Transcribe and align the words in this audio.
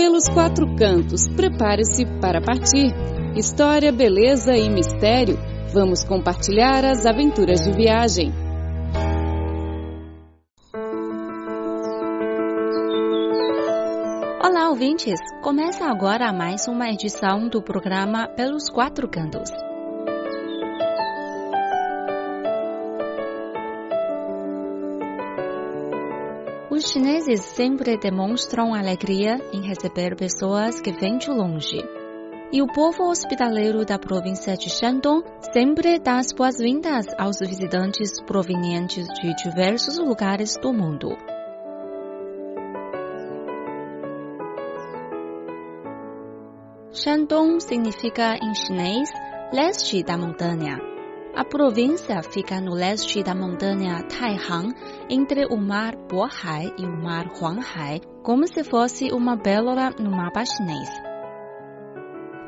Pelos 0.00 0.30
quatro 0.30 0.66
cantos, 0.76 1.28
prepare-se 1.28 2.06
para 2.22 2.40
partir. 2.40 2.90
História, 3.36 3.92
beleza 3.92 4.56
e 4.56 4.66
mistério. 4.70 5.36
Vamos 5.74 6.02
compartilhar 6.02 6.86
as 6.86 7.04
aventuras 7.04 7.60
de 7.60 7.70
viagem. 7.70 8.32
Olá, 14.42 14.70
ouvintes! 14.70 15.20
Começa 15.42 15.84
agora 15.84 16.32
mais 16.32 16.66
uma 16.66 16.88
edição 16.88 17.50
do 17.50 17.60
programa 17.60 18.26
Pelos 18.26 18.70
Quatro 18.70 19.06
Cantos. 19.06 19.50
Os 26.82 26.92
chineses 26.92 27.42
sempre 27.42 27.98
demonstram 27.98 28.72
alegria 28.72 29.36
em 29.52 29.60
receber 29.60 30.16
pessoas 30.16 30.80
que 30.80 30.90
vêm 30.90 31.18
de 31.18 31.28
longe. 31.30 31.76
E 32.50 32.62
o 32.62 32.66
povo 32.66 33.10
hospitaleiro 33.10 33.84
da 33.84 33.98
província 33.98 34.56
de 34.56 34.70
Shandong 34.70 35.22
sempre 35.52 35.98
dá 35.98 36.18
as 36.18 36.32
boas-vindas 36.32 37.04
aos 37.18 37.38
visitantes 37.40 38.18
provenientes 38.22 39.06
de 39.08 39.34
diversos 39.34 39.98
lugares 39.98 40.56
do 40.56 40.72
mundo. 40.72 41.10
Shandong 46.92 47.60
significa 47.60 48.38
em 48.42 48.54
chinês 48.54 49.10
leste 49.52 50.02
da 50.02 50.16
montanha. 50.16 50.89
A 51.40 51.44
província 51.44 52.22
fica 52.22 52.60
no 52.60 52.74
leste 52.74 53.22
da 53.22 53.34
montanha 53.34 54.02
Taihang, 54.02 54.74
entre 55.08 55.46
o 55.46 55.56
mar 55.56 55.96
Bohai 56.06 56.70
e 56.76 56.84
o 56.84 57.02
mar 57.02 57.32
Huanghai, 57.32 58.02
como 58.22 58.46
se 58.46 58.62
fosse 58.62 59.10
uma 59.10 59.38
pérola 59.38 59.88
no 59.98 60.10
mapa 60.10 60.44
chinês. 60.44 60.90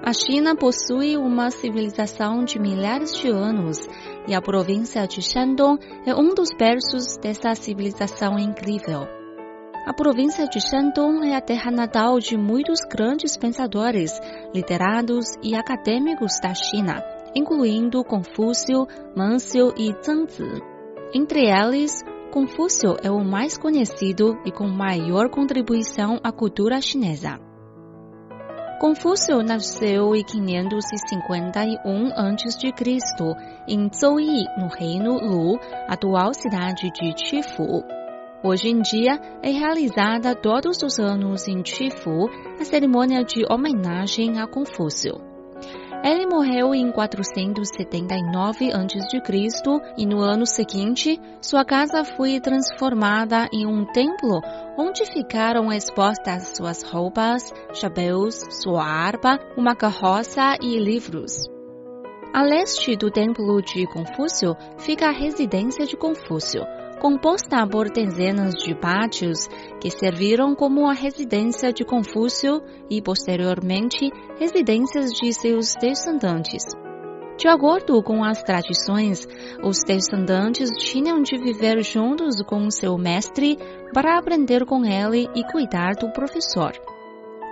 A 0.04 0.12
China 0.12 0.54
possui 0.54 1.16
uma 1.16 1.50
civilização 1.50 2.44
de 2.44 2.58
milhares 2.58 3.16
de 3.16 3.28
anos 3.28 3.78
e 4.28 4.34
a 4.34 4.42
província 4.42 5.06
de 5.06 5.22
Shandong 5.22 5.80
é 6.04 6.14
um 6.14 6.34
dos 6.34 6.50
berços 6.54 7.16
dessa 7.16 7.54
civilização 7.54 8.38
incrível. 8.38 9.08
A 9.86 9.94
província 9.94 10.44
de 10.44 10.60
Shandong 10.60 11.26
é 11.30 11.34
a 11.34 11.40
terra 11.40 11.70
natal 11.70 12.18
de 12.18 12.36
muitos 12.36 12.80
grandes 12.80 13.38
pensadores, 13.38 14.12
literatos 14.54 15.28
e 15.42 15.54
acadêmicos 15.54 16.32
da 16.42 16.52
China 16.52 17.02
incluindo 17.34 18.04
Confúcio, 18.04 18.86
Mâncio 19.16 19.72
e 19.76 19.94
Zhengzi. 20.04 20.62
Entre 21.14 21.48
eles, 21.48 22.02
Confúcio 22.32 22.96
é 23.02 23.10
o 23.10 23.22
mais 23.22 23.58
conhecido 23.58 24.38
e 24.46 24.50
com 24.50 24.66
maior 24.66 25.28
contribuição 25.28 26.18
à 26.24 26.32
cultura 26.32 26.80
chinesa. 26.80 27.38
Confúcio 28.80 29.42
nasceu 29.42 30.14
em 30.16 30.24
551 30.24 32.06
a.C. 32.16 32.72
em 33.68 33.88
Zhouyi, 33.94 34.44
no 34.58 34.66
reino 34.66 35.18
Lu, 35.20 35.58
atual 35.86 36.34
cidade 36.34 36.90
de 36.90 37.12
Qifu. 37.14 37.84
Hoje 38.42 38.70
em 38.70 38.80
dia 38.80 39.20
é 39.40 39.50
realizada 39.50 40.34
todos 40.34 40.82
os 40.82 40.98
anos 40.98 41.46
em 41.46 41.62
Qifu 41.62 42.28
a 42.58 42.64
cerimônia 42.64 43.22
de 43.22 43.44
homenagem 43.48 44.40
a 44.40 44.48
Confúcio. 44.48 45.31
Ele 46.02 46.26
morreu 46.26 46.74
em 46.74 46.90
479 46.90 48.72
a.C. 48.72 49.22
e 49.96 50.04
no 50.04 50.20
ano 50.20 50.44
seguinte, 50.44 51.20
sua 51.40 51.64
casa 51.64 52.04
foi 52.04 52.40
transformada 52.40 53.48
em 53.52 53.64
um 53.66 53.84
templo 53.84 54.40
onde 54.76 55.06
ficaram 55.06 55.72
expostas 55.72 56.56
suas 56.56 56.82
roupas, 56.82 57.54
chapéus, 57.72 58.34
sua 58.62 58.84
harpa, 58.84 59.38
uma 59.56 59.76
carroça 59.76 60.56
e 60.60 60.76
livros. 60.76 61.44
A 62.34 62.42
leste 62.42 62.96
do 62.96 63.08
templo 63.08 63.62
de 63.62 63.86
Confúcio 63.86 64.56
fica 64.78 65.06
a 65.06 65.12
residência 65.12 65.86
de 65.86 65.96
Confúcio, 65.96 66.62
composta 67.02 67.66
por 67.66 67.90
dezenas 67.90 68.54
de 68.62 68.76
pátios 68.76 69.48
que 69.80 69.90
serviram 69.90 70.54
como 70.54 70.88
a 70.88 70.92
residência 70.92 71.72
de 71.72 71.84
Confúcio 71.84 72.62
e, 72.88 73.02
posteriormente, 73.02 74.08
residências 74.38 75.10
de 75.10 75.32
seus 75.32 75.74
descendentes. 75.74 76.62
De 77.36 77.48
acordo 77.48 78.00
com 78.04 78.22
as 78.22 78.40
tradições, 78.44 79.26
os 79.64 79.80
descendentes 79.84 80.70
tinham 80.78 81.20
de 81.22 81.36
viver 81.38 81.82
juntos 81.82 82.40
com 82.46 82.70
seu 82.70 82.96
mestre 82.96 83.58
para 83.92 84.16
aprender 84.16 84.64
com 84.64 84.84
ele 84.84 85.28
e 85.34 85.42
cuidar 85.50 85.96
do 85.96 86.08
professor. 86.12 86.70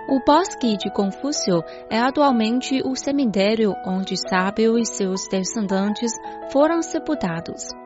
O 0.07 0.23
bosque 0.25 0.77
de 0.77 0.89
Confúcio 0.93 1.61
é 1.89 1.99
atualmente 1.99 2.81
o 2.85 2.95
cemitério 2.95 3.73
onde 3.85 4.15
Sábio 4.29 4.79
e 4.79 4.85
seus 4.85 5.27
descendentes 5.27 6.13
foram 6.53 6.81
sepultados 6.81 7.80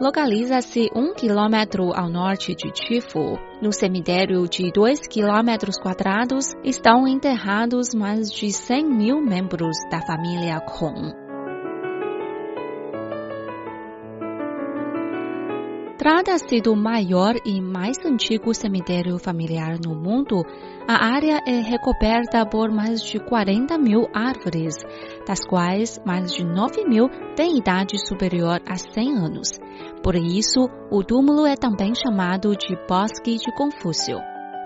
localiza-se 0.00 0.90
um 0.94 1.14
quilômetro 1.14 1.92
ao 1.94 2.08
norte 2.08 2.54
de 2.54 2.70
Chifu. 2.74 3.38
No 3.60 3.72
cemitério 3.72 4.46
de 4.48 4.70
2 4.70 5.08
quilômetros 5.08 5.78
quadrados 5.78 6.54
estão 6.62 7.08
enterrados 7.08 7.94
mais 7.94 8.30
de 8.30 8.52
100 8.52 8.84
mil 8.84 9.20
membros 9.20 9.76
da 9.90 10.00
família 10.00 10.60
Kong. 10.60 11.25
Trata-se 16.06 16.60
do 16.60 16.76
maior 16.76 17.34
e 17.44 17.60
mais 17.60 17.98
antigo 18.06 18.54
cemitério 18.54 19.18
familiar 19.18 19.76
no 19.84 19.92
mundo. 19.92 20.44
A 20.86 21.04
área 21.04 21.42
é 21.44 21.58
recoberta 21.58 22.46
por 22.46 22.70
mais 22.70 23.02
de 23.02 23.18
40 23.18 23.76
mil 23.76 24.06
árvores, 24.14 24.76
das 25.26 25.44
quais 25.44 26.00
mais 26.06 26.32
de 26.32 26.44
9 26.44 26.84
mil 26.84 27.08
têm 27.34 27.58
idade 27.58 27.98
superior 27.98 28.62
a 28.68 28.76
100 28.76 29.18
anos. 29.18 29.58
Por 30.00 30.14
isso, 30.14 30.68
o 30.92 31.02
túmulo 31.02 31.44
é 31.44 31.56
também 31.56 31.92
chamado 31.92 32.54
de 32.54 32.76
Bosque 32.88 33.36
de 33.38 33.52
Confúcio. 33.56 34.18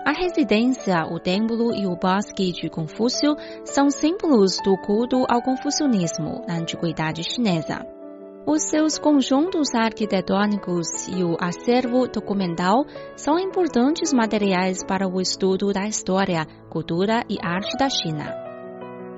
A 0.05 0.11
residência, 0.11 1.07
o 1.11 1.19
templo 1.19 1.73
e 1.73 1.87
o 1.87 1.95
bosque 1.95 2.51
de 2.51 2.69
Confúcio 2.69 3.35
são 3.65 3.89
símbolos 3.89 4.57
do 4.63 4.77
culto 4.77 5.25
ao 5.27 5.41
confucionismo 5.41 6.45
na 6.47 6.59
antiguidade 6.59 7.23
chinesa. 7.23 7.83
Os 8.45 8.63
seus 8.63 8.97
conjuntos 8.97 9.75
arquitetônicos 9.75 11.07
e 11.07 11.23
o 11.23 11.37
acervo 11.39 12.07
documental 12.07 12.85
são 13.15 13.37
importantes 13.37 14.11
materiais 14.11 14.83
para 14.83 15.07
o 15.07 15.21
estudo 15.21 15.71
da 15.71 15.87
história, 15.87 16.47
cultura 16.67 17.23
e 17.29 17.37
arte 17.39 17.77
da 17.77 17.87
China. 17.87 18.33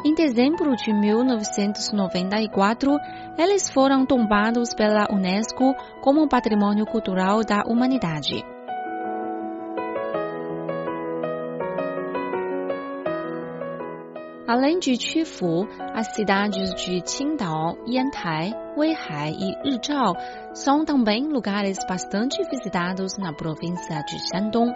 Em 0.06 0.14
dezembro 0.14 0.76
de 0.76 0.92
1994, 0.92 2.92
eles 3.38 3.70
foram 3.70 4.06
tombados 4.06 4.74
pela 4.76 5.08
Unesco 5.10 5.74
como 6.02 6.28
Patrimônio 6.28 6.86
Cultural 6.86 7.46
da 7.46 7.64
Humanidade. 7.66 8.44
Além 14.54 14.78
de 14.78 14.96
Qifu, 14.96 15.68
as 15.96 16.14
cidades 16.14 16.76
de 16.76 17.02
Qingdao, 17.02 17.76
Yantai, 17.88 18.52
Weihai 18.78 19.32
e 19.32 19.68
Rizhao 19.68 20.14
são 20.54 20.86
também 20.86 21.28
lugares 21.28 21.80
bastante 21.90 22.38
visitados 22.52 23.18
na 23.18 23.34
província 23.34 24.04
de 24.04 24.20
Shandong. 24.30 24.72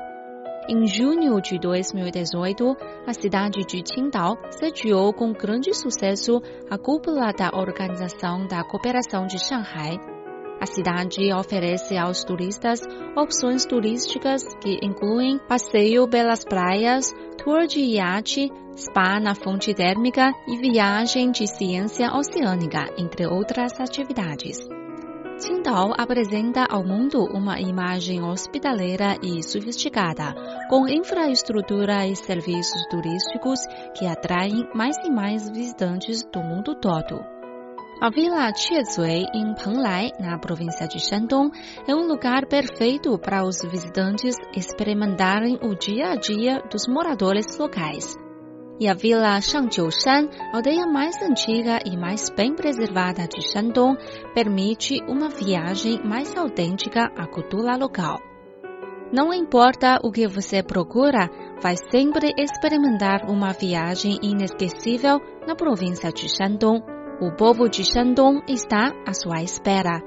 Em 0.68 0.88
junho 0.88 1.40
de 1.40 1.60
2018, 1.60 2.76
a 3.06 3.14
cidade 3.14 3.64
de 3.68 3.84
Qingdao 3.84 4.40
sediou 4.50 5.14
com 5.14 5.32
grande 5.32 5.72
sucesso 5.76 6.42
a 6.72 6.78
cúpula 6.80 7.32
da 7.32 7.52
Organização 7.54 8.48
da 8.48 8.64
Cooperação 8.64 9.28
de 9.28 9.38
Shanghai. 9.38 10.00
A 10.60 10.66
cidade 10.66 11.32
oferece 11.32 11.96
aos 11.96 12.24
turistas 12.24 12.82
opções 13.16 13.64
turísticas 13.64 14.42
que 14.60 14.80
incluem 14.82 15.38
passeio 15.48 16.08
pelas 16.10 16.44
praias, 16.44 17.14
tour 17.48 17.66
de 17.66 17.80
iate, 17.80 18.52
spa 18.76 19.22
na 19.22 19.34
fonte 19.34 19.74
térmica 19.74 20.34
e 20.46 20.58
viagem 20.58 21.32
de 21.32 21.48
ciência 21.48 22.14
oceânica, 22.14 22.94
entre 22.98 23.26
outras 23.26 23.80
atividades. 23.80 24.60
Qingdao 25.40 25.94
apresenta 25.98 26.66
ao 26.70 26.84
mundo 26.84 27.24
uma 27.24 27.58
imagem 27.58 28.22
hospitaleira 28.22 29.16
e 29.24 29.42
sofisticada, 29.42 30.36
com 30.70 30.90
infraestrutura 30.90 32.06
e 32.06 32.18
serviços 32.18 32.86
turísticos 32.90 33.62
que 33.98 34.06
atraem 34.06 34.68
mais 34.76 34.98
e 35.06 35.10
mais 35.10 35.50
visitantes 35.50 36.24
do 36.30 36.42
mundo 36.42 36.76
todo. 36.76 37.37
A 38.00 38.12
Vila 38.12 38.52
Qiezui, 38.54 39.26
em 39.34 39.56
Penglai, 39.56 40.12
na 40.20 40.38
província 40.38 40.88
de 40.88 41.00
Shandong, 41.00 41.50
é 41.88 41.96
um 41.96 42.08
lugar 42.08 42.46
perfeito 42.46 43.18
para 43.18 43.44
os 43.44 43.60
visitantes 43.64 44.36
experimentarem 44.56 45.58
o 45.64 45.74
dia 45.74 46.12
a 46.12 46.16
dia 46.16 46.62
dos 46.70 46.88
moradores 46.88 47.58
locais. 47.58 48.16
E 48.80 48.88
a 48.88 48.94
vila 48.94 49.42
Shangjiushan, 49.42 50.30
aldeia 50.54 50.86
mais 50.86 51.20
antiga 51.24 51.80
e 51.84 51.98
mais 51.98 52.30
bem 52.30 52.54
preservada 52.54 53.28
de 53.28 53.42
Shandong, 53.42 53.98
permite 54.32 55.02
uma 55.08 55.30
viagem 55.30 56.00
mais 56.06 56.38
autêntica 56.38 57.12
à 57.18 57.26
cultura 57.26 57.76
local. 57.76 58.20
Não 59.12 59.34
importa 59.34 60.00
o 60.04 60.12
que 60.12 60.28
você 60.28 60.62
procura, 60.62 61.32
vai 61.64 61.74
sempre 61.90 62.32
experimentar 62.38 63.28
uma 63.28 63.54
viagem 63.54 64.20
inesquecível 64.22 65.20
na 65.48 65.56
província 65.56 66.12
de 66.12 66.30
Shandong. 66.30 66.97
O 67.20 67.32
povo 67.32 67.68
de 67.68 67.84
Shandong 67.84 68.44
está 68.48 68.94
à 69.04 69.12
sua 69.12 69.42
espera. 69.42 70.04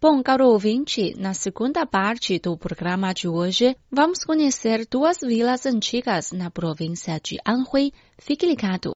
Bom, 0.00 0.20
caro 0.24 0.48
ouvinte, 0.48 1.14
na 1.16 1.34
segunda 1.34 1.86
parte 1.86 2.36
do 2.40 2.58
programa 2.58 3.14
de 3.14 3.28
hoje, 3.28 3.76
vamos 3.92 4.24
conhecer 4.24 4.84
duas 4.90 5.18
vilas 5.22 5.66
antigas 5.66 6.32
na 6.32 6.50
província 6.50 7.20
de 7.22 7.38
Anhui. 7.44 7.92
Fique 8.18 8.44
ligado. 8.44 8.90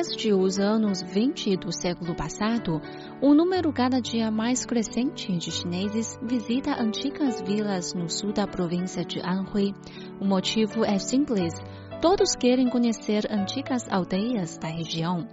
Desde 0.00 0.32
os 0.32 0.58
anos 0.58 1.02
20 1.02 1.58
do 1.58 1.70
século 1.70 2.14
passado, 2.14 2.80
o 3.20 3.34
número 3.34 3.70
cada 3.70 4.00
dia 4.00 4.30
mais 4.30 4.64
crescente 4.64 5.30
de 5.36 5.50
chineses 5.50 6.18
visita 6.22 6.80
antigas 6.80 7.42
vilas 7.42 7.92
no 7.92 8.08
sul 8.08 8.32
da 8.32 8.46
província 8.46 9.04
de 9.04 9.20
Anhui. 9.20 9.74
O 10.18 10.24
motivo 10.24 10.86
é 10.86 10.98
simples 10.98 11.52
Todos 12.00 12.34
querem 12.34 12.70
conhecer 12.70 13.30
antigas 13.30 13.86
aldeias 13.90 14.56
da 14.56 14.68
região. 14.68 15.28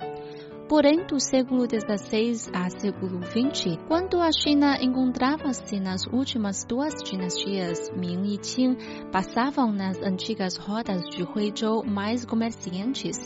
Porém, 0.70 1.06
do 1.06 1.18
século 1.18 1.62
XVI 1.62 2.52
a 2.54 2.70
século 2.70 3.22
XX, 3.24 3.78
quando 3.88 4.20
a 4.20 4.30
China 4.34 4.78
encontrava-se 4.82 5.80
nas 5.80 6.06
últimas 6.08 6.66
duas 6.66 6.94
dinastias, 7.02 7.90
Ming 7.96 8.34
e 8.34 8.38
Qing, 8.38 8.76
passavam 9.10 9.72
nas 9.72 9.98
antigas 10.02 10.58
rodas 10.58 11.04
de 11.10 11.24
Huizhou 11.24 11.86
mais 11.86 12.26
comerciantes, 12.26 13.18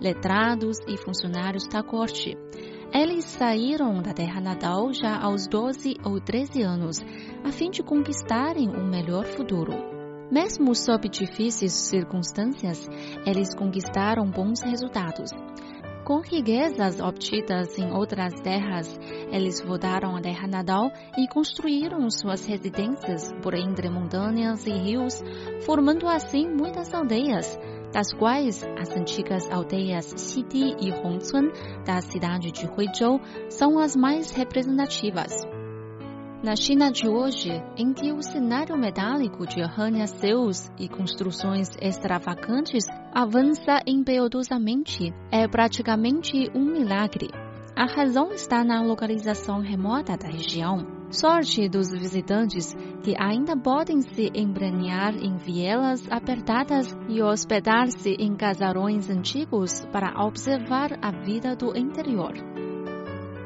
letrados 0.00 0.80
e 0.88 0.96
funcionários 0.96 1.68
da 1.68 1.84
corte. 1.84 2.36
Eles 2.92 3.26
saíram 3.26 4.02
da 4.02 4.12
terra 4.12 4.40
natal 4.40 4.92
já 4.92 5.20
aos 5.20 5.46
12 5.46 5.98
ou 6.04 6.20
13 6.20 6.62
anos, 6.62 7.00
a 7.44 7.52
fim 7.52 7.70
de 7.70 7.80
conquistarem 7.80 8.68
um 8.70 8.90
melhor 8.90 9.24
futuro. 9.24 9.72
Mesmo 10.32 10.74
sob 10.74 11.08
difíceis 11.08 11.72
circunstâncias, 11.74 12.88
eles 13.24 13.54
conquistaram 13.54 14.28
bons 14.28 14.60
resultados. 14.62 15.30
Com 16.08 16.22
riquezas 16.22 17.00
obtidas 17.00 17.78
em 17.78 17.92
outras 17.92 18.32
terras, 18.40 18.98
eles 19.30 19.60
voltaram 19.60 20.16
à 20.16 20.22
terra 20.22 20.48
natal 20.48 20.90
e 21.18 21.28
construíram 21.28 22.08
suas 22.08 22.46
residências 22.46 23.30
por 23.42 23.52
entre 23.52 23.90
montanhas 23.90 24.66
e 24.66 24.70
rios, 24.70 25.22
formando 25.66 26.08
assim 26.08 26.48
muitas 26.48 26.94
aldeias, 26.94 27.58
das 27.92 28.10
quais 28.14 28.64
as 28.80 28.96
antigas 28.96 29.50
aldeias 29.50 30.14
Xidi 30.16 30.76
e 30.80 30.90
Hongcun 30.92 31.52
da 31.84 32.00
cidade 32.00 32.52
de 32.52 32.66
Huizhou 32.66 33.20
são 33.50 33.78
as 33.78 33.94
mais 33.94 34.30
representativas. 34.30 35.57
Na 36.40 36.54
China 36.54 36.92
de 36.92 37.08
hoje, 37.08 37.50
em 37.76 37.92
que 37.92 38.12
o 38.12 38.22
cenário 38.22 38.78
metálico 38.78 39.44
de 39.44 39.60
arranha-céus 39.60 40.70
e 40.78 40.88
construções 40.88 41.70
extravagantes 41.82 42.84
avança 43.12 43.80
impetuosamente, 43.84 45.12
é 45.32 45.48
praticamente 45.48 46.48
um 46.54 46.64
milagre. 46.64 47.28
A 47.74 47.86
razão 47.86 48.30
está 48.30 48.62
na 48.62 48.80
localização 48.80 49.60
remota 49.60 50.16
da 50.16 50.28
região. 50.28 50.86
Sorte 51.10 51.68
dos 51.68 51.90
visitantes 51.90 52.72
que 53.02 53.16
ainda 53.18 53.56
podem 53.56 54.00
se 54.00 54.30
embrenhar 54.32 55.16
em 55.16 55.36
vielas 55.38 56.06
apertadas 56.08 56.96
e 57.08 57.20
hospedar-se 57.20 58.10
em 58.10 58.36
casarões 58.36 59.10
antigos 59.10 59.84
para 59.86 60.24
observar 60.24 60.98
a 61.02 61.10
vida 61.10 61.56
do 61.56 61.76
interior. 61.76 62.57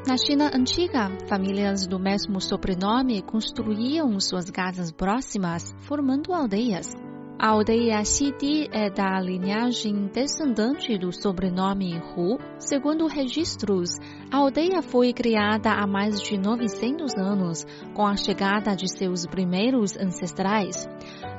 Na 0.05 0.17
China 0.17 0.51
antiga, 0.53 1.09
famílias 1.29 1.87
do 1.87 1.97
mesmo 1.97 2.41
sobrenome 2.41 3.21
construíam 3.21 4.19
suas 4.19 4.51
casas 4.51 4.91
próximas, 4.91 5.73
formando 5.79 6.33
aldeias. 6.33 6.91
A 7.39 7.51
aldeia 7.51 8.03
Xidi 8.03 8.67
é 8.73 8.89
da 8.89 9.17
linhagem 9.21 10.07
descendante 10.07 10.97
do 10.97 11.13
sobrenome 11.13 12.01
Hu. 12.15 12.37
Segundo 12.59 13.07
registros, 13.07 13.97
a 14.29 14.39
aldeia 14.39 14.81
foi 14.81 15.13
criada 15.13 15.71
há 15.71 15.87
mais 15.87 16.21
de 16.21 16.37
900 16.37 17.15
anos, 17.15 17.65
com 17.93 18.05
a 18.05 18.17
chegada 18.17 18.75
de 18.75 18.89
seus 18.89 19.25
primeiros 19.25 19.95
ancestrais. 19.95 20.85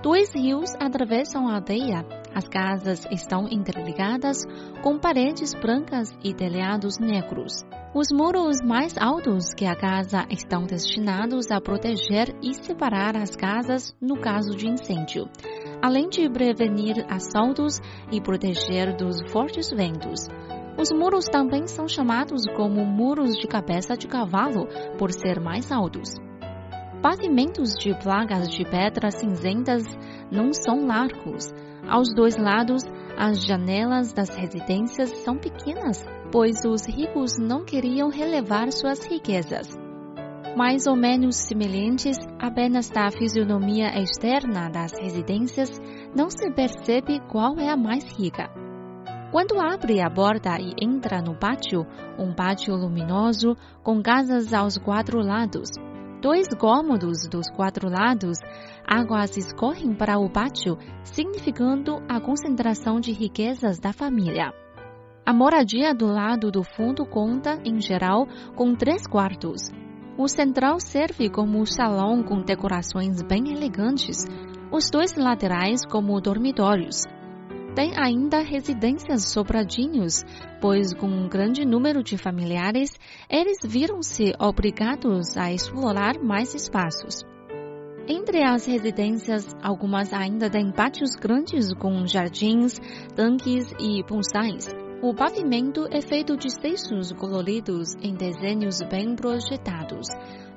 Dois 0.02 0.34
rios 0.34 0.74
atravessam 0.80 1.48
a 1.48 1.56
aldeia. 1.56 2.23
As 2.34 2.48
casas 2.48 3.06
estão 3.12 3.46
interligadas, 3.48 4.44
com 4.82 4.98
paredes 4.98 5.54
brancas 5.54 6.12
e 6.22 6.34
telhados 6.34 6.98
negros. 6.98 7.64
Os 7.94 8.08
muros 8.10 8.60
mais 8.60 8.98
altos 8.98 9.54
que 9.54 9.64
a 9.64 9.76
casa 9.76 10.26
estão 10.28 10.64
destinados 10.64 11.50
a 11.52 11.60
proteger 11.60 12.34
e 12.42 12.52
separar 12.54 13.16
as 13.16 13.36
casas 13.36 13.94
no 14.00 14.20
caso 14.20 14.56
de 14.56 14.68
incêndio, 14.68 15.28
além 15.80 16.08
de 16.08 16.28
prevenir 16.28 17.06
assaltos 17.08 17.80
e 18.10 18.20
proteger 18.20 18.96
dos 18.96 19.22
fortes 19.30 19.70
ventos. 19.70 20.26
Os 20.76 20.90
muros 20.90 21.26
também 21.26 21.68
são 21.68 21.86
chamados 21.86 22.42
como 22.56 22.84
muros 22.84 23.36
de 23.36 23.46
cabeça 23.46 23.96
de 23.96 24.08
cavalo 24.08 24.66
por 24.98 25.12
ser 25.12 25.38
mais 25.38 25.70
altos. 25.70 26.16
Pavimentos 27.00 27.74
de 27.74 27.94
placas 28.02 28.50
de 28.50 28.64
pedras 28.64 29.14
cinzentas 29.16 29.84
não 30.32 30.52
são 30.52 30.86
largos. 30.86 31.52
Aos 31.88 32.14
dois 32.14 32.36
lados, 32.36 32.82
as 33.16 33.44
janelas 33.44 34.12
das 34.12 34.30
residências 34.30 35.10
são 35.24 35.36
pequenas 35.36 36.04
pois 36.34 36.64
os 36.64 36.84
ricos 36.84 37.38
não 37.38 37.64
queriam 37.64 38.08
relevar 38.08 38.72
suas 38.72 39.06
riquezas. 39.06 39.68
Mais 40.56 40.84
ou 40.84 40.96
menos 40.96 41.36
semelhantes, 41.36 42.18
apenas 42.40 42.90
da 42.90 43.08
fisionomia 43.08 43.96
externa 44.02 44.68
das 44.68 44.90
residências, 44.98 45.80
não 46.12 46.28
se 46.28 46.50
percebe 46.50 47.20
qual 47.30 47.56
é 47.60 47.70
a 47.70 47.76
mais 47.76 48.04
rica. 48.18 48.50
Quando 49.30 49.60
abre 49.60 50.00
a 50.00 50.10
porta 50.10 50.58
e 50.60 50.74
entra 50.84 51.22
no 51.22 51.36
pátio, 51.36 51.86
um 52.18 52.34
pátio 52.34 52.74
luminoso 52.74 53.56
com 53.84 54.02
casas 54.02 54.52
aos 54.52 54.76
quatro 54.76 55.20
lados. 55.20 55.70
Dois 56.24 56.48
cômodos 56.58 57.28
dos 57.28 57.50
quatro 57.50 57.86
lados, 57.90 58.38
águas 58.82 59.36
escorrem 59.36 59.94
para 59.94 60.18
o 60.18 60.30
pátio, 60.30 60.78
significando 61.02 62.02
a 62.08 62.18
concentração 62.18 62.98
de 62.98 63.12
riquezas 63.12 63.78
da 63.78 63.92
família. 63.92 64.50
A 65.26 65.34
moradia 65.34 65.92
do 65.92 66.06
lado 66.06 66.50
do 66.50 66.62
fundo 66.62 67.04
conta, 67.04 67.60
em 67.62 67.78
geral, 67.78 68.26
com 68.56 68.74
três 68.74 69.06
quartos. 69.06 69.70
O 70.16 70.26
central 70.26 70.80
serve 70.80 71.28
como 71.28 71.66
salão 71.66 72.22
com 72.22 72.40
decorações 72.40 73.20
bem 73.20 73.52
elegantes, 73.52 74.24
os 74.72 74.88
dois 74.90 75.14
laterais 75.18 75.84
como 75.84 76.18
dormitórios. 76.22 77.02
Tem 77.74 77.92
ainda 77.98 78.38
residências 78.38 79.32
sobradinhos, 79.32 80.22
pois 80.60 80.94
com 80.94 81.08
um 81.08 81.28
grande 81.28 81.64
número 81.64 82.04
de 82.04 82.16
familiares, 82.16 82.92
eles 83.28 83.58
viram-se 83.64 84.32
obrigados 84.38 85.36
a 85.36 85.52
explorar 85.52 86.22
mais 86.22 86.54
espaços. 86.54 87.26
Entre 88.06 88.44
as 88.44 88.66
residências, 88.66 89.56
algumas 89.60 90.12
ainda 90.12 90.48
têm 90.48 90.70
pátios 90.70 91.16
grandes 91.16 91.74
com 91.74 92.06
jardins, 92.06 92.78
tanques 93.16 93.72
e 93.80 94.04
bonsais. 94.04 94.68
O 95.02 95.12
pavimento 95.12 95.88
é 95.90 96.00
feito 96.00 96.36
de 96.36 96.56
textos 96.56 97.10
coloridos 97.12 97.94
em 98.00 98.14
desenhos 98.14 98.78
bem 98.88 99.16
projetados, 99.16 100.06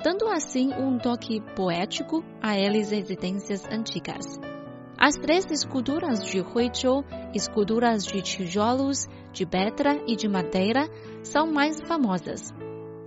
dando 0.03 0.27
assim 0.27 0.71
um 0.74 1.00
toque 1.00 1.41
poético 1.55 2.24
a 2.43 2.55
eles 2.59 2.91
residências 2.91 3.65
antigas. 3.71 4.57
As 5.00 5.16
três 5.16 5.46
esculturas 5.51 6.25
de 6.25 6.42
Huizhou, 6.42 7.06
esculturas 7.34 8.04
de 8.04 8.22
tijolos, 8.22 9.08
de 9.32 9.46
pedra 9.46 10.01
e 10.08 10.16
de 10.16 10.27
madeira, 10.27 10.89
são 11.22 11.46
mais 11.46 11.80
famosas. 11.82 12.51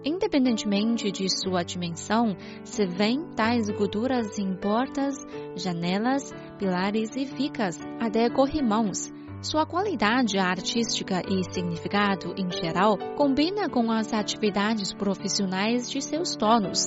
Independentemente 0.05 1.11
de 1.11 1.29
sua 1.29 1.63
dimensão, 1.63 2.37
se 2.65 2.87
vêem 2.87 3.25
tais 3.35 3.69
esculturas 3.69 4.39
em 4.39 4.55
portas, 4.55 5.15
janelas, 5.57 6.33
pilares 6.59 7.17
e 7.17 7.27
ficas, 7.27 7.79
até 7.99 8.31
corrimãos, 8.31 9.13
sua 9.43 9.65
qualidade 9.65 10.39
artística 10.39 11.23
e 11.27 11.43
significado 11.53 12.35
em 12.37 12.51
geral 12.51 12.99
combina 13.17 13.71
com 13.71 13.91
as 13.91 14.13
atividades 14.13 14.93
profissionais 14.93 15.91
de 15.91 16.03
seus 16.03 16.37
donos. 16.37 16.87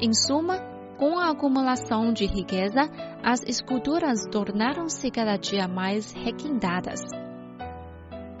Em 0.00 0.12
suma, 0.12 0.71
com 1.02 1.18
a 1.18 1.30
acumulação 1.30 2.12
de 2.12 2.24
riqueza, 2.26 2.88
as 3.24 3.42
esculturas 3.42 4.24
tornaram-se 4.30 5.10
cada 5.10 5.36
dia 5.36 5.66
mais 5.66 6.12
requintadas. 6.12 7.00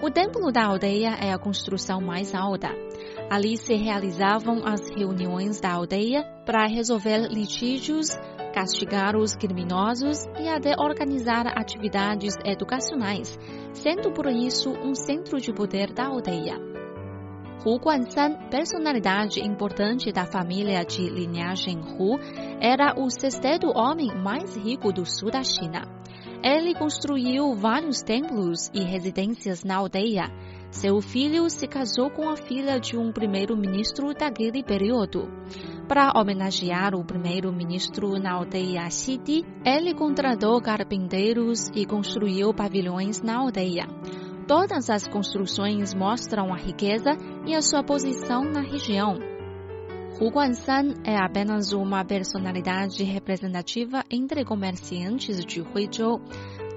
O 0.00 0.08
templo 0.08 0.52
da 0.52 0.66
aldeia 0.66 1.08
é 1.20 1.32
a 1.32 1.38
construção 1.38 2.00
mais 2.00 2.32
alta. 2.32 2.68
Ali 3.28 3.56
se 3.56 3.74
realizavam 3.74 4.64
as 4.64 4.88
reuniões 4.96 5.60
da 5.60 5.72
aldeia 5.72 6.22
para 6.46 6.68
resolver 6.68 7.26
litígios 7.32 8.16
castigar 8.54 9.16
os 9.16 9.34
criminosos 9.34 10.24
e 10.38 10.46
até 10.46 10.74
organizar 10.78 11.48
atividades 11.58 12.36
educacionais, 12.44 13.36
sendo 13.72 14.12
por 14.12 14.26
isso 14.26 14.70
um 14.70 14.94
centro 14.94 15.40
de 15.40 15.52
poder 15.52 15.92
da 15.92 16.06
aldeia. 16.06 16.71
Hu 17.64 17.78
Guansan, 17.78 18.48
personalidade 18.50 19.38
importante 19.38 20.10
da 20.10 20.26
família 20.26 20.84
de 20.84 21.08
linhagem 21.08 21.78
Hu, 21.78 22.18
era 22.60 23.00
o 23.00 23.08
sexto 23.08 23.70
homem 23.72 24.08
mais 24.20 24.56
rico 24.56 24.92
do 24.92 25.06
sul 25.06 25.30
da 25.30 25.44
China. 25.44 25.82
Ele 26.42 26.74
construiu 26.74 27.54
vários 27.54 28.02
templos 28.02 28.68
e 28.74 28.82
residências 28.82 29.62
na 29.62 29.76
aldeia. 29.76 30.24
Seu 30.72 31.00
filho 31.00 31.48
se 31.48 31.68
casou 31.68 32.10
com 32.10 32.28
a 32.28 32.36
filha 32.36 32.80
de 32.80 32.96
um 32.96 33.12
primeiro-ministro 33.12 34.12
daquele 34.12 34.64
período. 34.64 35.28
Para 35.86 36.12
homenagear 36.16 36.96
o 36.96 37.04
primeiro-ministro 37.04 38.18
na 38.18 38.32
aldeia 38.32 38.90
Xidi, 38.90 39.44
ele 39.64 39.94
contratou 39.94 40.60
carpinteiros 40.60 41.68
e 41.76 41.86
construiu 41.86 42.52
pavilhões 42.52 43.22
na 43.22 43.36
aldeia. 43.36 43.86
Todas 44.46 44.90
as 44.90 45.06
construções 45.06 45.94
mostram 45.94 46.52
a 46.52 46.56
riqueza 46.56 47.10
e 47.46 47.54
a 47.54 47.62
sua 47.62 47.82
posição 47.84 48.42
na 48.42 48.60
região. 48.60 49.18
Hu 50.20 50.30
Guansan 50.30 50.94
é 51.04 51.16
apenas 51.16 51.72
uma 51.72 52.04
personalidade 52.04 53.02
representativa 53.04 54.04
entre 54.10 54.44
comerciantes 54.44 55.44
de 55.44 55.62
Huizhou. 55.62 56.20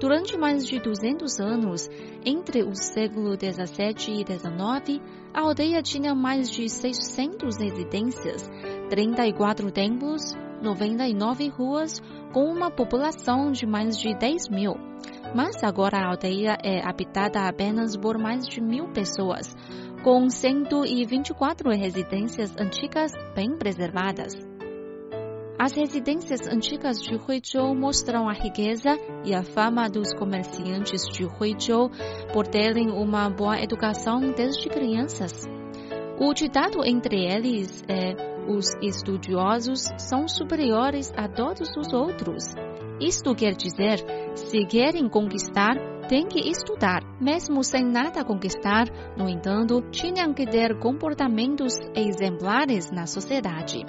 Durante 0.00 0.36
mais 0.36 0.66
de 0.66 0.78
200 0.78 1.40
anos, 1.40 1.88
entre 2.24 2.62
o 2.62 2.74
século 2.74 3.36
17 3.36 4.12
e 4.12 4.24
19, 4.24 5.00
a 5.34 5.40
aldeia 5.40 5.82
tinha 5.82 6.14
mais 6.14 6.50
de 6.50 6.68
600 6.68 7.56
residências, 7.56 8.48
34 8.90 9.70
templos, 9.70 10.34
99 10.62 11.48
ruas, 11.48 12.00
com 12.32 12.44
uma 12.44 12.70
população 12.70 13.52
de 13.52 13.66
mais 13.66 13.98
de 13.98 14.14
10 14.14 14.48
mil. 14.50 14.74
Mas 15.36 15.62
agora 15.62 15.98
a 15.98 16.08
aldeia 16.08 16.56
é 16.64 16.80
habitada 16.82 17.46
apenas 17.46 17.94
por 17.94 18.16
mais 18.16 18.48
de 18.48 18.58
mil 18.58 18.88
pessoas, 18.88 19.54
com 20.02 20.30
124 20.30 21.68
residências 21.72 22.56
antigas 22.58 23.12
bem 23.34 23.54
preservadas. 23.54 24.32
As 25.58 25.72
residências 25.72 26.48
antigas 26.48 27.02
de 27.02 27.16
Huizhou 27.16 27.74
mostram 27.74 28.30
a 28.30 28.32
riqueza 28.32 28.96
e 29.26 29.34
a 29.34 29.42
fama 29.42 29.90
dos 29.90 30.14
comerciantes 30.14 31.02
de 31.02 31.26
Huizhou 31.26 31.90
por 32.32 32.46
terem 32.46 32.90
uma 32.90 33.28
boa 33.28 33.60
educação 33.60 34.20
desde 34.34 34.70
crianças. 34.70 35.44
O 36.18 36.32
ditado 36.32 36.82
entre 36.82 37.26
eles 37.26 37.84
é 37.86 38.36
os 38.48 38.74
estudiosos 38.80 39.82
são 39.98 40.26
superiores 40.26 41.12
a 41.14 41.28
todos 41.28 41.68
os 41.76 41.92
outros. 41.92 42.54
Isto 42.98 43.34
quer 43.34 43.54
dizer, 43.54 44.02
se 44.36 44.64
querem 44.66 45.08
conquistar, 45.08 45.74
têm 46.08 46.26
que 46.26 46.38
estudar. 46.48 47.02
Mesmo 47.20 47.64
sem 47.64 47.84
nada 47.84 48.24
conquistar, 48.24 48.86
no 49.16 49.28
entanto, 49.28 49.82
tinham 49.90 50.32
que 50.32 50.46
ter 50.46 50.78
comportamentos 50.78 51.74
exemplares 51.94 52.90
na 52.90 53.06
sociedade. 53.06 53.84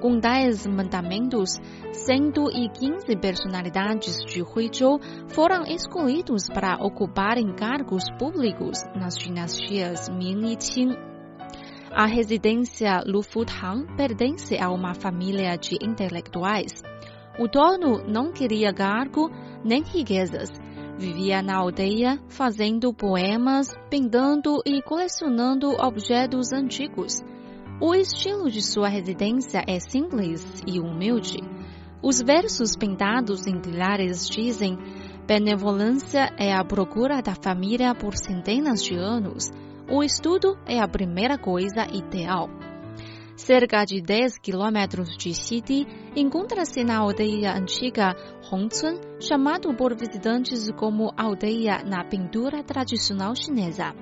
Com 0.00 0.20
tais 0.20 0.66
mandamentos, 0.66 1.58
115 1.92 3.16
personalidades 3.16 4.22
de 4.26 4.42
Huizhou 4.42 5.00
foram 5.28 5.62
escolhidos 5.64 6.48
para 6.48 6.76
ocuparem 6.76 7.54
cargos 7.54 8.04
públicos 8.18 8.78
nas 8.94 9.14
dinastias 9.16 10.08
Ming 10.08 10.52
e 10.52 10.56
Qing. 10.56 10.94
A 11.90 12.06
residência 12.06 13.02
Lufutang 13.06 13.86
pertence 13.96 14.58
a 14.58 14.68
uma 14.68 14.94
família 14.94 15.56
de 15.56 15.76
intelectuais. 15.80 16.82
O 17.38 17.48
dono 17.48 18.04
não 18.06 18.32
queria 18.32 18.72
cargo 18.72 19.30
nem 19.64 19.82
riquezas. 19.82 20.50
Vivia 20.96 21.42
na 21.42 21.56
aldeia 21.56 22.20
fazendo 22.28 22.94
poemas, 22.94 23.74
pintando 23.90 24.62
e 24.64 24.80
colecionando 24.80 25.70
objetos 25.70 26.52
antigos. 26.52 27.22
O 27.80 27.92
estilo 27.92 28.48
de 28.48 28.62
sua 28.62 28.88
residência 28.88 29.64
é 29.66 29.80
simples 29.80 30.62
e 30.64 30.78
humilde. 30.78 31.38
Os 32.00 32.22
versos 32.22 32.76
pintados 32.76 33.48
em 33.48 33.60
pilares 33.60 34.28
dizem: 34.28 34.78
Benevolência 35.26 36.32
é 36.38 36.54
a 36.54 36.64
procura 36.64 37.20
da 37.20 37.34
família 37.34 37.92
por 37.94 38.14
centenas 38.16 38.80
de 38.84 38.94
anos. 38.94 39.50
O 39.90 40.04
estudo 40.04 40.56
é 40.66 40.78
a 40.78 40.86
primeira 40.86 41.36
coisa 41.36 41.84
ideal. 41.92 42.48
Cerca 43.36 43.84
de 43.84 44.00
10 44.00 44.38
quilômetros 44.38 45.16
de 45.16 45.34
Xidi, 45.34 45.86
encontra-se 46.14 46.84
na 46.84 46.98
aldeia 46.98 47.52
antiga 47.52 48.14
Hongcun, 48.50 49.00
chamado 49.20 49.74
por 49.74 49.96
visitantes 49.96 50.70
como 50.70 51.12
aldeia 51.16 51.82
na 51.82 52.04
pintura 52.04 52.62
tradicional 52.62 53.34
chinesa. 53.34 53.92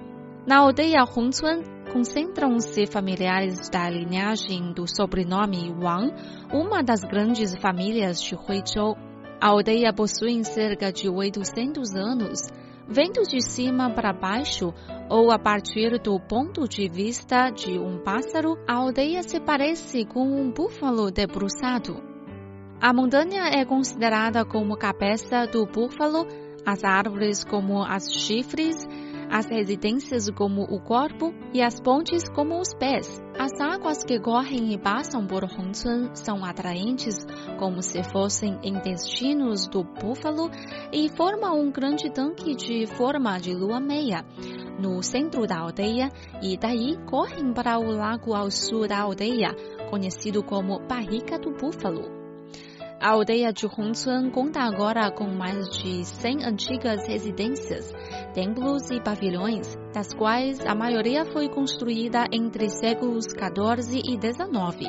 Na 0.47 0.59
aldeia 0.59 1.05
Hongcun, 1.05 1.63
concentram-se 1.91 2.87
familiares 2.87 3.71
da 3.71 3.89
linhagem 3.89 4.75
do 4.75 4.87
sobrenome 4.87 5.73
Wang, 5.81 6.13
uma 6.53 6.83
das 6.83 7.01
grandes 7.03 7.57
famílias 7.57 8.21
de 8.23 8.35
Huizhou. 8.35 8.99
A 9.41 9.49
aldeia 9.49 9.95
possui 9.95 10.45
cerca 10.45 10.93
de 10.93 11.09
800 11.09 11.95
anos. 11.95 12.41
Vendo 12.89 13.23
de 13.23 13.41
cima 13.41 13.91
para 13.91 14.13
baixo, 14.13 14.75
ou 15.09 15.31
a 15.31 15.39
partir 15.39 15.99
do 16.01 16.19
ponto 16.19 16.69
de 16.69 16.89
vista 16.89 17.51
de 17.51 17.79
um 17.79 17.99
pássaro, 17.99 18.59
a 18.69 18.75
aldeia 18.75 19.23
se 19.23 19.41
parece 19.41 20.05
com 20.05 20.25
um 20.25 20.51
búfalo 20.51 21.11
debruçado. 21.11 22.03
A 22.81 22.93
montanha 22.93 23.45
é 23.45 23.65
considerada 23.65 24.45
como 24.45 24.77
cabeça 24.77 25.47
do 25.47 25.65
búfalo, 25.65 26.27
as 26.67 26.83
árvores 26.83 27.45
como 27.45 27.83
as 27.83 28.13
chifres, 28.13 28.77
as 29.33 29.47
residências 29.47 30.29
como 30.31 30.63
o 30.65 30.79
corpo 30.79 31.33
e 31.55 31.63
as 31.63 31.81
pontes 31.81 32.29
como 32.29 32.61
os 32.61 32.75
pés. 32.75 33.09
As 33.39 33.59
águas 33.59 34.05
que 34.05 34.21
correm 34.21 34.75
e 34.75 34.79
passam 34.79 35.27
por 35.27 35.43
Hongcun 35.45 36.15
são 36.15 36.45
atraentes 36.45 37.17
como 37.59 37.83
se 37.83 38.05
fossem 38.05 38.61
intestinos 38.63 39.67
do 39.69 39.85
búfalo 39.85 40.51
e 40.93 41.09
formam 41.17 41.59
um 41.59 41.73
grande 41.73 42.13
tanque 42.13 42.55
de 42.55 42.87
forma 42.87 43.39
de 43.39 43.55
lua 43.55 43.81
meia 43.81 44.23
no 44.79 45.03
centro 45.03 45.47
da 45.47 45.61
aldeia 45.61 46.11
e 46.43 46.59
daí 46.59 46.99
correm 47.07 47.55
para 47.55 47.79
o 47.79 47.91
lago 47.91 48.35
ao 48.35 48.51
sul 48.51 48.87
da 48.87 49.01
aldeia, 49.01 49.55
conhecido 49.89 50.43
como 50.43 50.81
Barriga 50.87 51.39
do 51.39 51.53
Búfalo. 51.53 52.23
A 53.03 53.11
aldeia 53.11 53.53
de 53.53 53.67
Hongcun 53.67 54.31
conta 54.31 54.61
agora 54.61 55.11
com 55.11 55.27
mais 55.27 55.69
de 55.71 56.05
100 56.05 56.45
antigas 56.45 57.05
residências, 57.09 57.93
templos 58.33 58.91
e 58.91 59.01
pavilhões, 59.01 59.77
das 59.95 60.13
quais 60.15 60.59
a 60.67 60.75
maioria 60.75 61.25
foi 61.25 61.49
construída 61.49 62.27
entre 62.33 62.69
séculos 62.69 63.27
14 63.27 64.01
e 64.05 64.17
19. 64.17 64.87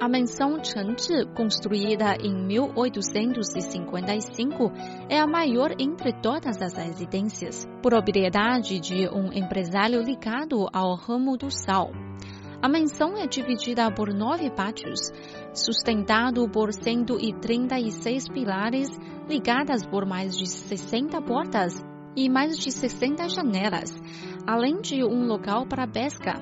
A 0.00 0.08
mansão 0.08 0.62
Chengzhi, 0.62 1.26
construída 1.36 2.14
em 2.20 2.32
1855, 2.32 4.70
é 5.08 5.18
a 5.18 5.26
maior 5.26 5.74
entre 5.78 6.12
todas 6.22 6.62
as 6.62 6.74
residências, 6.74 7.66
propriedade 7.82 8.78
de 8.78 9.08
um 9.08 9.32
empresário 9.32 10.00
ligado 10.00 10.68
ao 10.72 10.94
ramo 10.94 11.36
do 11.36 11.50
sal. 11.50 11.90
A 12.62 12.68
mansão 12.68 13.16
é 13.16 13.26
dividida 13.26 13.90
por 13.90 14.14
nove 14.14 14.50
pátios, 14.50 15.00
sustentado 15.52 16.48
por 16.48 16.72
136 16.72 18.28
pilares 18.28 18.88
ligadas 19.28 19.84
por 19.84 20.06
mais 20.06 20.36
de 20.36 20.46
60 20.46 21.20
portas 21.22 21.87
e 22.18 22.28
mais 22.28 22.58
de 22.58 22.72
60 22.72 23.28
janelas, 23.28 23.96
além 24.44 24.80
de 24.80 25.04
um 25.04 25.28
local 25.28 25.64
para 25.66 25.86
pesca. 25.86 26.34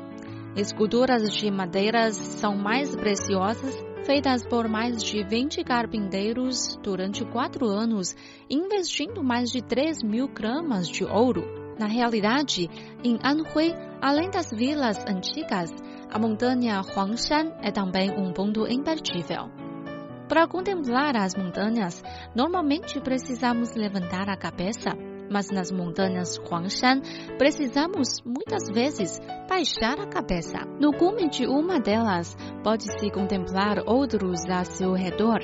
Esculturas 0.57 1.31
de 1.37 1.51
madeiras 1.51 2.17
são 2.17 2.57
mais 2.57 2.97
preciosas, 2.97 3.77
feitas 4.07 4.43
por 4.47 4.69
mais 4.71 5.03
de 5.03 5.23
20 5.23 5.63
carpinteiros 5.65 6.79
durante 6.83 7.27
quatro 7.27 7.67
anos, 7.67 8.17
investindo 8.49 9.23
mais 9.23 9.51
de 9.51 9.61
3 9.63 10.03
mil 10.03 10.29
gramas 10.29 10.89
de 10.89 11.05
ouro. 11.05 11.45
Na 11.79 11.87
realidade, 11.87 12.71
em 13.05 13.19
Anhui, 13.23 13.75
além 14.01 14.31
das 14.31 14.51
vilas 14.51 15.05
antigas, 15.07 15.71
a 16.11 16.19
montanha 16.19 16.81
Huangshan 16.81 17.53
é 17.61 17.71
também 17.71 18.11
um 18.19 18.33
ponto 18.33 18.67
imperdível. 18.67 19.51
Para 20.27 20.49
contemplar 20.49 21.15
as 21.19 21.35
montanhas, 21.37 22.03
normalmente 22.35 22.99
precisamos 22.99 23.75
levantar 23.75 24.31
a 24.31 24.37
cabeça, 24.39 24.97
mas 25.31 25.51
nas 25.51 25.71
montanhas 25.71 26.39
Huangshan 26.39 27.01
precisamos 27.39 28.21
muitas 28.25 28.69
vezes 28.71 29.21
baixar 29.49 30.01
a 30.01 30.07
cabeça. 30.07 30.59
No 30.81 30.93
cume 30.93 31.29
de 31.29 31.47
uma 31.47 31.81
delas, 31.81 32.37
pode-se 32.63 33.11
contemplar 33.11 33.83
outros 33.87 34.45
a 34.47 34.65
seu 34.65 34.93
redor, 34.93 35.41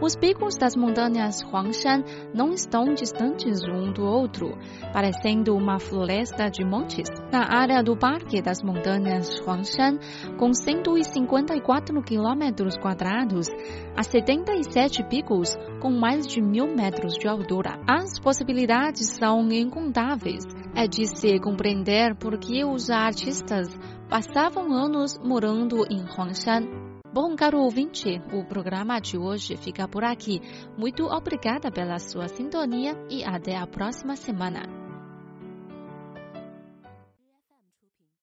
os 0.00 0.16
picos 0.16 0.56
das 0.56 0.76
montanhas 0.76 1.42
Huangshan 1.42 2.02
não 2.34 2.50
estão 2.50 2.94
distantes 2.94 3.62
um 3.62 3.92
do 3.92 4.04
outro, 4.04 4.56
parecendo 4.92 5.54
uma 5.54 5.78
floresta 5.78 6.50
de 6.50 6.64
montes. 6.64 7.08
Na 7.32 7.46
área 7.48 7.82
do 7.82 7.96
Parque 7.96 8.42
das 8.42 8.62
Montanhas 8.62 9.40
Huangshan, 9.40 9.98
com 10.38 10.52
154 10.52 12.02
quilômetros 12.02 12.76
quadrados, 12.76 13.48
há 13.96 14.02
77 14.02 15.04
picos 15.08 15.56
com 15.80 15.90
mais 15.90 16.26
de 16.26 16.42
mil 16.42 16.66
metros 16.66 17.14
de 17.14 17.28
altura. 17.28 17.80
As 17.88 18.18
possibilidades 18.18 19.08
são 19.18 19.48
incontáveis. 19.50 20.44
É 20.74 20.88
de 20.88 21.06
se 21.06 21.38
compreender 21.38 22.16
por 22.16 22.36
que 22.38 22.64
os 22.64 22.90
artistas 22.90 23.68
passavam 24.08 24.72
anos 24.72 25.18
morando 25.18 25.84
em 25.88 26.04
Huangshan. 26.04 26.93
Bom, 27.14 27.36
caro 27.36 27.60
ouvinte, 27.60 28.20
o 28.32 28.44
programa 28.44 29.00
de 29.00 29.16
hoje 29.16 29.56
fica 29.56 29.86
por 29.86 30.02
aqui. 30.02 30.40
Muito 30.76 31.04
obrigada 31.04 31.70
pela 31.70 32.00
sua 32.00 32.26
sintonia 32.26 32.96
e 33.08 33.22
até 33.22 33.56
a 33.56 33.68
próxima 33.68 34.16
semana. 34.16 34.83